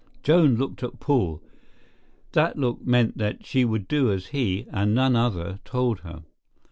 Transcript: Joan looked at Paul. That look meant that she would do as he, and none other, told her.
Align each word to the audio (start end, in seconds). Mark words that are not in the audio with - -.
Joan 0.23 0.55
looked 0.55 0.81
at 0.81 0.99
Paul. 0.99 1.43
That 2.31 2.57
look 2.57 2.83
meant 2.83 3.19
that 3.19 3.45
she 3.45 3.63
would 3.63 3.87
do 3.87 4.11
as 4.11 4.29
he, 4.33 4.65
and 4.71 4.95
none 4.95 5.15
other, 5.15 5.59
told 5.63 5.99
her. 5.99 6.23